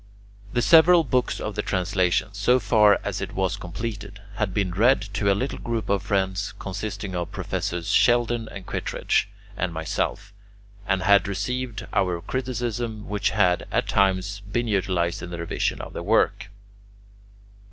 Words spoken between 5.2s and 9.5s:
a little group of friends, consisting of Professors Sheldon and Kittredge,